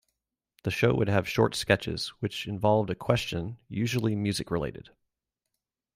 The 0.63 0.71
show 0.71 0.95
would 0.95 1.09
have 1.09 1.29
short 1.29 1.53
sketches, 1.53 2.07
which 2.21 2.47
involved 2.47 2.89
a 2.89 2.95
question, 2.95 3.59
usually 3.69 4.15
music-related. 4.15 4.89